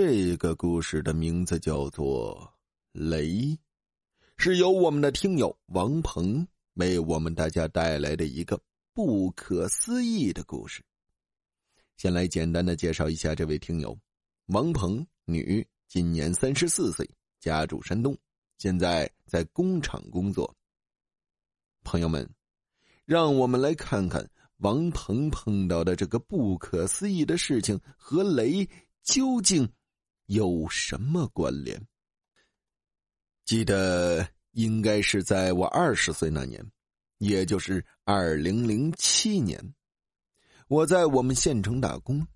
[0.00, 2.48] 这个故事的名字叫做
[3.10, 3.26] 《雷》，
[4.36, 8.56] 是由我们的听友王鹏为我们大家带来的一个
[8.94, 10.84] 不可思议的故事。
[11.96, 13.98] 先来简单的介绍一下这位听友：
[14.46, 17.04] 王鹏，女，今年三十四岁，
[17.40, 18.16] 家住山东，
[18.56, 20.54] 现在在工厂工作。
[21.82, 22.24] 朋友们，
[23.04, 24.24] 让我们来看看。
[24.58, 28.68] 王鹏碰到的这个不可思议的事情和雷
[29.02, 29.68] 究竟
[30.28, 31.80] 有什么关联？
[33.46, 36.62] 记得应该是在我二十岁那年，
[37.16, 39.58] 也就是二零零七年，
[40.68, 42.26] 我在我们县城打工，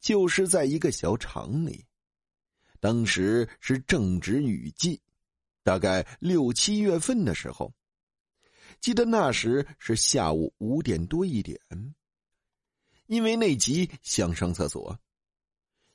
[0.00, 1.84] 就是在一个小厂里。
[2.80, 4.98] 当时是正值雨季，
[5.62, 7.70] 大概六七月份的时候。
[8.80, 11.60] 记得那时是下午五点多一点，
[13.04, 14.98] 因为内急想上厕所，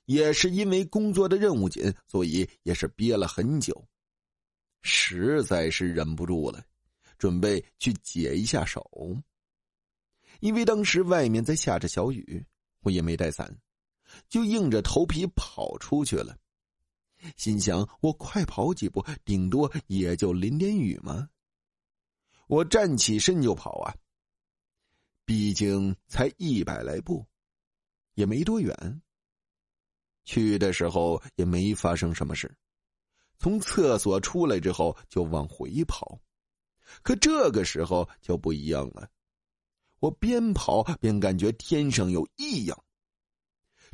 [0.05, 3.87] 也是因为工作的任务紧，所以也是憋了很久，
[4.81, 6.63] 实在是忍不住了，
[7.17, 8.83] 准备去解一下手。
[10.39, 12.45] 因为当时外面在下着小雨，
[12.81, 13.57] 我也没带伞，
[14.27, 16.37] 就硬着头皮跑出去了，
[17.37, 21.29] 心想我快跑几步，顶多也就淋点雨嘛。
[22.47, 23.95] 我站起身就跑啊！
[25.23, 27.25] 毕竟才一百来步，
[28.15, 29.01] 也没多远。
[30.23, 32.53] 去的时候也没发生什么事，
[33.39, 36.19] 从厕所出来之后就往回跑。
[37.01, 39.09] 可这个时候就不一样了，
[39.99, 42.83] 我边跑边感觉天上有异样，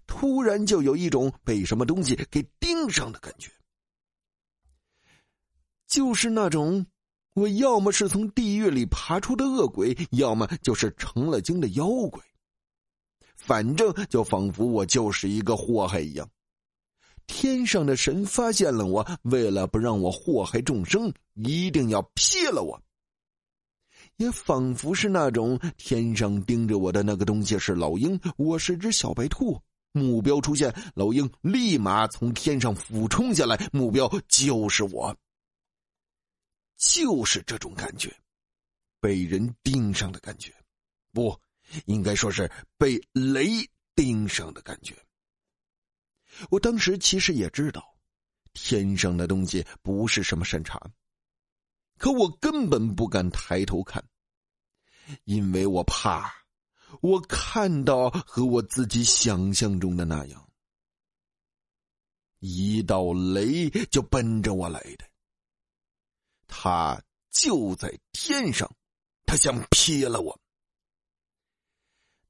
[0.08, 3.52] 突然就有一种被什么东西给盯上的感觉，
[5.88, 6.86] 就是那种。
[7.36, 12.22] 我要么是从地狱里爬出的恶鬼，要么就是成了精的妖怪。
[13.40, 16.30] 反正就仿佛我就是一个祸害一样。
[17.26, 22.80] 天上的神发现了我，为了不让我祸害众生，一定要劈了我。
[24.18, 29.60] 也仿佛是那种天上盯着我的那个东西是老鹰，我是只小白兔。
[29.92, 35.16] 目标出现，老鹰立马从天上俯冲下来，目标就是我。
[36.78, 38.16] 就是这种感觉，
[39.00, 40.54] 被人盯上的感觉，
[41.12, 41.38] 不，
[41.86, 43.48] 应该说是被雷
[43.96, 44.96] 盯上的感觉。
[46.50, 47.98] 我当时其实也知道，
[48.54, 50.80] 天上的东西不是什么善茬，
[51.98, 54.04] 可我根本不敢抬头看，
[55.26, 56.32] 因为我怕，
[57.02, 60.50] 我看到和我自己想象中的那样，
[62.40, 65.06] 一道雷就奔着我来的。
[66.48, 67.02] 他
[67.32, 68.72] 就在天上，
[69.26, 70.40] 他想劈了我。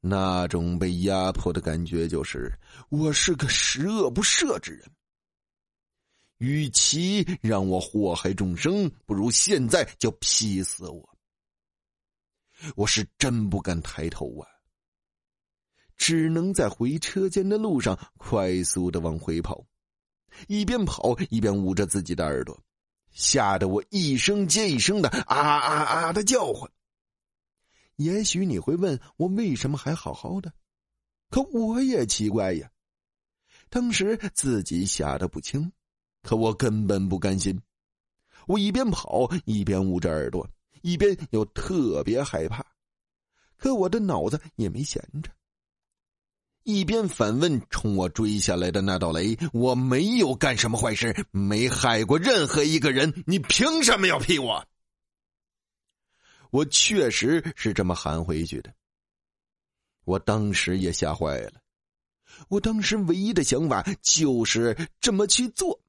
[0.01, 2.51] 那种被压迫的感觉，就是
[2.89, 4.89] 我是个十恶不赦之人。
[6.37, 11.09] 与其让我祸害众生，不如现在就劈死我。
[12.75, 14.47] 我是真不敢抬头啊，
[15.97, 19.65] 只能在回车间的路上快速的往回跑，
[20.47, 22.57] 一边跑一边捂着自己的耳朵。
[23.11, 26.71] 吓得我一声接一声的啊啊啊的叫唤。
[27.99, 30.53] 也许你会问我为什么还好好的，
[31.29, 32.69] 可我也奇怪呀。
[33.69, 35.69] 当时自己吓得不轻，
[36.23, 37.61] 可我根本不甘心。
[38.47, 40.49] 我一边跑一边捂着耳朵，
[40.81, 42.65] 一边又特别害怕，
[43.57, 45.29] 可我的脑子也没闲着。
[46.63, 54.65] 一边反问冲我追下来的那道雷：“我没有干什么坏事，没害过任何一个人，你凭什么要劈我？”
[56.51, 58.73] 我确实是这么喊回去的。
[60.05, 61.61] 我当时也吓坏了，
[62.47, 65.79] 我当时唯一的想法就是这么去做，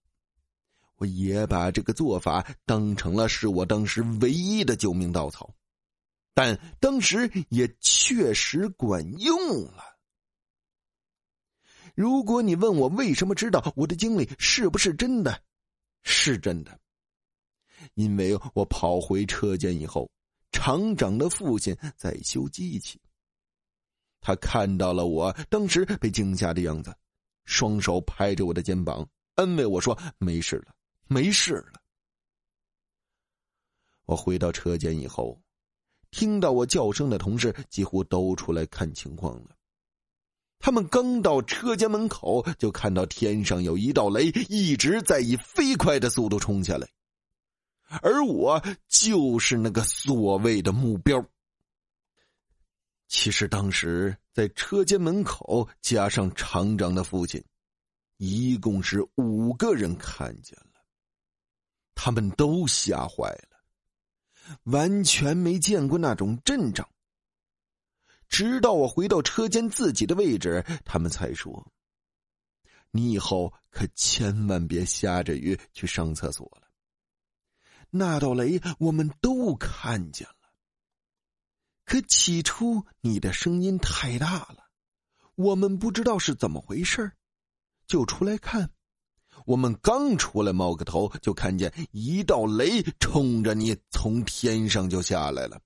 [0.97, 5.55] 我也把这个做法当成了是我当时唯一的救命稻草，
[6.35, 9.97] 但当时也确实管用了。
[11.95, 15.43] 如果你问我为什么知道我的经历是不是真的，
[16.03, 16.79] 是真的，
[17.95, 20.11] 因为我跑回车间以后，
[20.61, 23.01] 厂长的父亲在修机器。
[24.21, 26.95] 他看到了我当时被惊吓的样子，
[27.47, 30.75] 双手拍着我的肩膀，安慰我说：“没事了，
[31.09, 31.81] 没事了。”
[34.05, 35.41] 我回到车间以后，
[36.11, 39.57] 听到我叫声的同事几乎都出来看情况了。
[40.59, 46.87] 他们刚到车间门口，就看到天上有一道雷一直在以飞快的速度冲下来，
[48.03, 51.25] 而我就是那个所谓的目标。
[53.09, 57.45] 其实当时在车间门口，加上厂长的父亲，
[58.19, 60.81] 一共是五个人看见了，
[61.95, 63.61] 他们都吓坏了，
[64.63, 66.89] 完全没见过那种阵仗。
[68.29, 71.67] 直到我回到车间自己的位置，他们才说
[72.93, 76.70] ：“你以后可千万别下着雨去上厕所了。”
[77.91, 80.53] 那道雷我们都看见了，
[81.85, 84.71] 可起初你的声音太大了，
[85.35, 87.13] 我们不知道是怎么回事
[87.87, 88.71] 就出来看。
[89.47, 95.61] 我们刚出来冒个头，就看见一道雷冲着你从天上就下来了，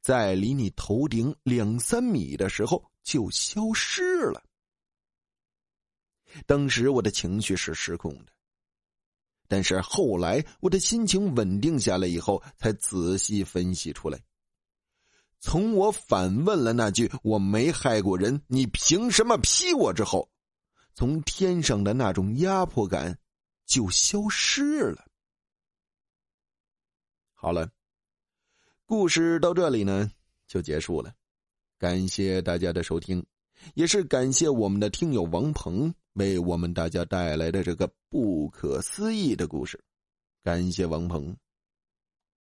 [0.00, 4.42] 在离你头顶两三米的时候就消失了。
[6.44, 8.32] 当时我的情绪是失控的。
[9.46, 14.18] 但是后来我的心情稳定下来以后，才仔细分析出来。
[15.38, 20.30] 从我反问了那句“我没害过人，你凭什么批我”之后，
[20.94, 23.18] 从天上的那种压迫感
[23.66, 25.04] 就消失了。
[27.34, 27.70] 好了，
[28.86, 30.10] 故事到这里呢
[30.46, 31.12] 就结束了，
[31.78, 33.22] 感谢大家的收听，
[33.74, 35.94] 也是感谢我们的听友王鹏。
[36.14, 39.76] 为我们大家带来的这个不可思议的故事，
[40.44, 41.36] 感谢王鹏。